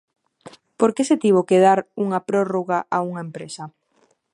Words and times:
¿Por 0.79 0.89
que 0.95 1.03
se 1.09 1.19
tivo 1.23 1.47
que 1.49 1.61
dar 1.65 1.79
unha 2.05 2.19
prórroga 2.29 2.79
a 2.95 2.97
unha 3.09 3.21
empresa? 3.27 3.63